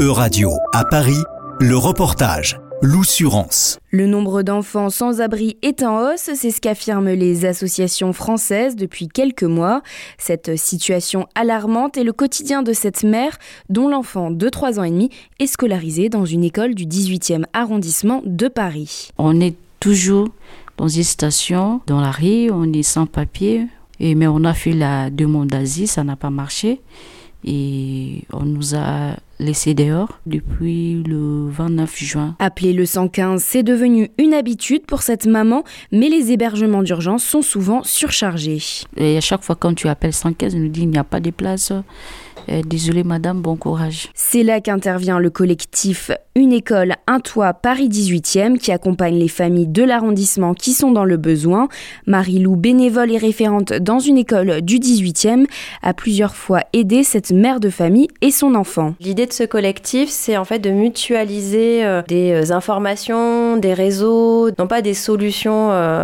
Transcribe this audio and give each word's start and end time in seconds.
E-Radio 0.00 0.52
à 0.72 0.86
Paris, 0.86 1.22
le 1.60 1.76
reportage. 1.76 2.58
L'oussurance. 2.80 3.78
Le 3.90 4.06
nombre 4.06 4.40
d'enfants 4.40 4.88
sans 4.88 5.20
abri 5.20 5.58
est 5.60 5.82
en 5.82 5.98
hausse, 5.98 6.30
c'est 6.34 6.50
ce 6.50 6.62
qu'affirment 6.62 7.10
les 7.10 7.44
associations 7.44 8.14
françaises 8.14 8.76
depuis 8.76 9.08
quelques 9.08 9.42
mois. 9.42 9.82
Cette 10.16 10.56
situation 10.56 11.26
alarmante 11.34 11.98
est 11.98 12.04
le 12.04 12.14
quotidien 12.14 12.62
de 12.62 12.72
cette 12.72 13.02
mère 13.02 13.36
dont 13.68 13.88
l'enfant 13.88 14.30
de 14.30 14.48
3 14.48 14.80
ans 14.80 14.84
et 14.84 14.90
demi 14.90 15.10
est 15.38 15.46
scolarisé 15.46 16.08
dans 16.08 16.24
une 16.24 16.44
école 16.44 16.74
du 16.74 16.86
18e 16.86 17.44
arrondissement 17.52 18.22
de 18.24 18.48
Paris. 18.48 19.10
On 19.18 19.38
est 19.38 19.56
toujours 19.80 20.28
dans 20.78 20.88
une 20.88 21.04
station, 21.04 21.82
dans 21.86 22.00
la 22.00 22.10
rue, 22.10 22.50
on 22.50 22.72
est 22.72 22.82
sans 22.82 23.04
papier, 23.04 23.66
et, 23.98 24.14
mais 24.14 24.28
on 24.28 24.44
a 24.44 24.54
fait 24.54 24.72
la 24.72 25.10
demande 25.10 25.48
d'asile, 25.48 25.88
ça 25.88 26.04
n'a 26.04 26.16
pas 26.16 26.30
marché 26.30 26.80
et 27.44 28.24
on 28.32 28.44
nous 28.44 28.74
a 28.74 29.16
laissé 29.40 29.74
dehors 29.74 30.20
depuis 30.26 31.02
le 31.02 31.48
29 31.48 31.98
juin. 31.98 32.36
Appeler 32.38 32.72
le 32.72 32.86
115, 32.86 33.42
c'est 33.42 33.62
devenu 33.62 34.10
une 34.18 34.34
habitude 34.34 34.86
pour 34.86 35.02
cette 35.02 35.26
maman, 35.26 35.64
mais 35.90 36.08
les 36.08 36.30
hébergements 36.30 36.82
d'urgence 36.82 37.24
sont 37.24 37.42
souvent 37.42 37.82
surchargés. 37.82 38.62
Et 38.96 39.16
à 39.16 39.20
chaque 39.20 39.42
fois 39.42 39.56
quand 39.56 39.74
tu 39.74 39.88
appelles 39.88 40.12
115, 40.12 40.54
on 40.54 40.58
nous 40.58 40.68
dit 40.68 40.82
il 40.82 40.90
n'y 40.90 40.98
a 40.98 41.04
pas 41.04 41.20
de 41.20 41.30
place. 41.30 41.72
Désolée 42.66 43.04
madame, 43.04 43.42
bon 43.42 43.56
courage. 43.56 44.08
C'est 44.14 44.42
là 44.42 44.60
qu'intervient 44.60 45.18
le 45.18 45.30
collectif 45.30 46.10
Une 46.34 46.52
école, 46.52 46.96
un 47.06 47.20
toit 47.20 47.54
Paris 47.54 47.88
18e 47.88 48.58
qui 48.58 48.72
accompagne 48.72 49.18
les 49.18 49.28
familles 49.28 49.68
de 49.68 49.84
l'arrondissement 49.84 50.54
qui 50.54 50.72
sont 50.72 50.90
dans 50.90 51.04
le 51.04 51.16
besoin. 51.16 51.68
Marie-Lou, 52.06 52.56
bénévole 52.56 53.12
et 53.12 53.18
référente 53.18 53.72
dans 53.74 54.00
une 54.00 54.18
école 54.18 54.62
du 54.62 54.78
18e, 54.78 55.46
a 55.82 55.94
plusieurs 55.94 56.34
fois 56.34 56.62
aidé 56.72 57.04
cette 57.04 57.30
mère 57.30 57.60
de 57.60 57.70
famille 57.70 58.08
et 58.20 58.30
son 58.30 58.54
enfant. 58.54 58.94
L'idée 59.00 59.26
de 59.30 59.34
ce 59.34 59.44
collectif, 59.44 60.10
c'est 60.10 60.36
en 60.36 60.44
fait 60.44 60.58
de 60.58 60.70
mutualiser 60.70 61.84
euh, 61.84 62.02
des 62.06 62.32
euh, 62.32 62.52
informations, 62.52 63.56
des 63.56 63.74
réseaux, 63.74 64.50
non 64.58 64.66
pas 64.66 64.82
des 64.82 64.94
solutions 64.94 65.50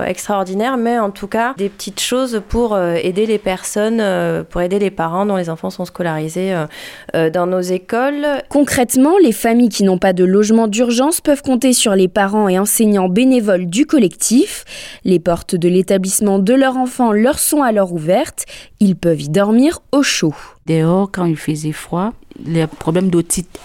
extraordinaires, 0.05 0.77
mais 0.77 0.99
en 0.99 1.11
tout 1.11 1.27
cas 1.27 1.55
des 1.57 1.69
petites 1.69 2.01
choses 2.01 2.43
pour 2.49 2.79
aider 2.79 3.27
les 3.27 3.39
personnes, 3.39 4.03
pour 4.51 4.61
aider 4.61 4.79
les 4.79 4.91
parents 4.91 5.27
dont 5.27 5.37
les 5.37 5.51
enfants 5.51 5.71
sont 5.71 5.85
scolarisés 5.85 6.55
euh, 6.55 6.67
euh, 7.15 7.31
dans 7.31 7.47
nos 7.47 7.61
écoles. 7.61 8.27
Concrètement, 8.49 9.15
les 9.23 9.33
familles 9.33 9.69
qui 9.69 9.85
n'ont 9.85 9.99
pas 9.99 10.13
de 10.13 10.25
logement 10.25 10.67
d'urgence 10.67 11.21
peuvent 11.21 11.43
compter 11.43 11.73
sur 11.73 11.95
les 11.95 12.09
parents 12.09 12.49
et 12.49 12.59
enseignants 12.59 13.09
bénévoles 13.09 13.67
du 13.67 13.87
collectif. 13.87 14.65
Les 15.05 15.19
portes 15.19 15.55
de 15.55 15.69
l'établissement 15.69 16.39
de 16.39 16.55
leur 16.55 16.77
enfant 16.77 17.13
leur 17.13 17.39
sont 17.39 17.63
alors 17.63 17.93
ouvertes. 17.93 18.45
Ils 18.81 18.97
peuvent 18.97 19.21
y 19.21 19.29
dormir 19.29 19.81
au 19.93 20.03
chaud. 20.03 20.35
Dehors, 20.67 21.11
quand 21.13 21.27
il 21.27 21.37
faisait 21.37 21.73
froid, 21.73 22.13
il 22.45 22.57
y 22.57 22.61
a 22.61 22.67
problème 22.67 23.11
d'otite. 23.11 23.59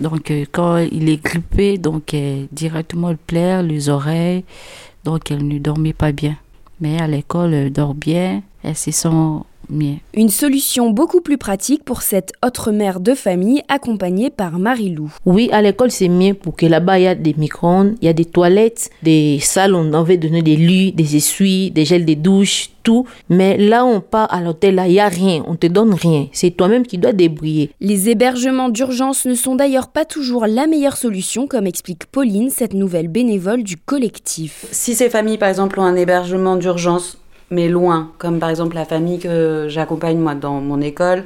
Donc, 0.00 0.30
euh, 0.30 0.44
quand 0.50 0.78
il 0.78 1.08
est 1.08 1.22
grippé, 1.22 1.78
donc 1.78 2.14
directement 2.52 3.10
il 3.10 3.16
plaire 3.16 3.62
les 3.62 3.88
oreilles, 3.88 4.44
donc 5.04 5.30
elle 5.30 5.46
ne 5.46 5.58
dormait 5.58 5.92
pas 5.92 6.12
bien. 6.12 6.36
Mais 6.80 7.00
à 7.00 7.06
l'école, 7.06 7.54
elle 7.54 7.72
dort 7.72 7.94
bien, 7.94 8.42
elle 8.62 8.76
se 8.76 8.90
sent 8.90 9.08
une 10.14 10.28
solution 10.28 10.90
beaucoup 10.90 11.20
plus 11.20 11.38
pratique 11.38 11.84
pour 11.84 12.02
cette 12.02 12.32
autre 12.44 12.72
mère 12.72 13.00
de 13.00 13.14
famille 13.14 13.62
accompagnée 13.68 14.30
par 14.30 14.58
Marie-Lou. 14.58 15.12
Oui, 15.26 15.48
à 15.52 15.62
l'école 15.62 15.90
c'est 15.90 16.08
mieux 16.08 16.34
pour 16.34 16.56
que 16.56 16.66
là-bas 16.66 16.98
il 16.98 17.02
y 17.02 17.06
a 17.06 17.14
des 17.14 17.34
micro-ondes, 17.36 17.94
il 18.00 18.06
y 18.06 18.08
a 18.08 18.12
des 18.12 18.24
toilettes, 18.24 18.90
des 19.02 19.38
salles, 19.40 19.74
on 19.74 20.02
veut 20.02 20.16
donner 20.16 20.42
des 20.42 20.56
lits, 20.56 20.92
des 20.92 21.16
essuies, 21.16 21.70
des 21.70 21.84
gels 21.84 22.04
de 22.04 22.14
douche, 22.14 22.70
tout. 22.82 23.06
Mais 23.28 23.56
là 23.56 23.84
on 23.84 24.00
part 24.00 24.32
à 24.32 24.40
l'hôtel, 24.40 24.76
là 24.76 24.86
il 24.86 24.92
n'y 24.92 25.00
a 25.00 25.08
rien, 25.08 25.42
on 25.48 25.56
te 25.56 25.66
donne 25.66 25.94
rien. 25.94 26.28
C'est 26.32 26.50
toi-même 26.50 26.86
qui 26.86 26.98
dois 26.98 27.12
débrouiller. 27.12 27.70
Les 27.80 28.10
hébergements 28.10 28.68
d'urgence 28.68 29.24
ne 29.24 29.34
sont 29.34 29.56
d'ailleurs 29.56 29.88
pas 29.88 30.04
toujours 30.04 30.46
la 30.46 30.66
meilleure 30.66 30.96
solution, 30.96 31.46
comme 31.46 31.66
explique 31.66 32.06
Pauline, 32.06 32.50
cette 32.50 32.74
nouvelle 32.74 33.08
bénévole 33.08 33.62
du 33.62 33.76
collectif. 33.76 34.66
Si 34.70 34.94
ces 34.94 35.10
familles 35.10 35.38
par 35.38 35.48
exemple 35.48 35.80
ont 35.80 35.84
un 35.84 35.96
hébergement 35.96 36.56
d'urgence 36.56 37.18
mais 37.50 37.68
loin, 37.68 38.12
comme 38.18 38.38
par 38.38 38.50
exemple 38.50 38.74
la 38.74 38.84
famille 38.84 39.18
que 39.18 39.66
j'accompagne 39.68 40.18
moi 40.18 40.34
dans 40.34 40.60
mon 40.60 40.80
école, 40.80 41.24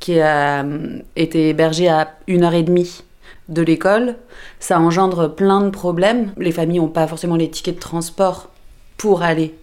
qui 0.00 0.20
a 0.20 0.62
euh, 0.64 0.98
été 1.16 1.48
hébergée 1.48 1.88
à 1.88 2.16
une 2.26 2.44
heure 2.44 2.54
et 2.54 2.62
demie 2.62 3.02
de 3.48 3.62
l'école. 3.62 4.16
Ça 4.60 4.78
engendre 4.80 5.34
plein 5.34 5.60
de 5.60 5.70
problèmes. 5.70 6.32
Les 6.36 6.52
familles 6.52 6.78
n'ont 6.78 6.88
pas 6.88 7.06
forcément 7.06 7.36
les 7.36 7.50
tickets 7.50 7.76
de 7.76 7.80
transport 7.80 8.48
pour 8.96 9.22
aller 9.22 9.54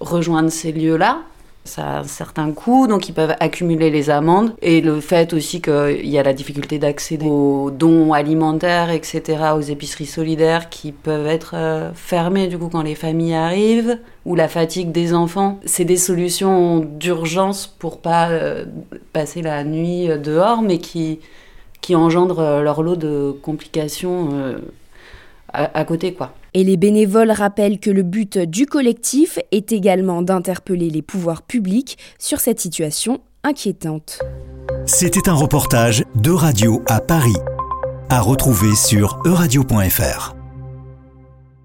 rejoindre 0.00 0.50
ces 0.50 0.72
lieux-là 0.72 1.18
ça 1.66 1.84
a 1.84 2.00
un 2.00 2.04
certain 2.04 2.52
coût, 2.52 2.86
donc 2.86 3.08
ils 3.08 3.12
peuvent 3.12 3.34
accumuler 3.40 3.90
les 3.90 4.10
amendes. 4.10 4.54
Et 4.62 4.80
le 4.80 5.00
fait 5.00 5.32
aussi 5.32 5.60
qu'il 5.60 6.06
y 6.06 6.18
a 6.18 6.22
la 6.22 6.32
difficulté 6.32 6.78
d'accéder 6.78 7.26
aux 7.28 7.70
dons 7.70 8.12
alimentaires, 8.12 8.90
etc., 8.90 9.22
aux 9.56 9.60
épiceries 9.60 10.06
solidaires 10.06 10.70
qui 10.70 10.92
peuvent 10.92 11.26
être 11.26 11.54
euh, 11.54 11.90
fermées 11.94 12.46
du 12.46 12.58
coup 12.58 12.68
quand 12.68 12.82
les 12.82 12.94
familles 12.94 13.34
arrivent, 13.34 13.98
ou 14.24 14.34
la 14.34 14.48
fatigue 14.48 14.92
des 14.92 15.14
enfants. 15.14 15.60
C'est 15.64 15.84
des 15.84 15.96
solutions 15.96 16.80
d'urgence 16.80 17.66
pour 17.66 18.00
pas 18.00 18.30
euh, 18.30 18.64
passer 19.12 19.42
la 19.42 19.64
nuit 19.64 20.10
euh, 20.10 20.18
dehors, 20.18 20.62
mais 20.62 20.78
qui, 20.78 21.20
qui 21.80 21.94
engendrent 21.94 22.62
leur 22.62 22.82
lot 22.82 22.96
de 22.96 23.34
complications 23.42 24.56
à, 25.52 25.84
côté, 25.84 26.12
quoi. 26.12 26.34
Et 26.54 26.64
les 26.64 26.76
bénévoles 26.76 27.30
rappellent 27.30 27.78
que 27.78 27.90
le 27.90 28.02
but 28.02 28.38
du 28.38 28.66
collectif 28.66 29.38
est 29.52 29.72
également 29.72 30.22
d'interpeller 30.22 30.90
les 30.90 31.02
pouvoirs 31.02 31.42
publics 31.42 31.98
sur 32.18 32.40
cette 32.40 32.60
situation 32.60 33.20
inquiétante. 33.44 34.18
C'était 34.86 35.28
un 35.28 35.34
reportage 35.34 36.04
de 36.14 36.30
Radio 36.30 36.82
à 36.88 37.00
Paris, 37.00 37.36
à 38.10 38.20
retrouver 38.20 38.74
sur 38.74 39.18
euradio.fr. 39.24 40.35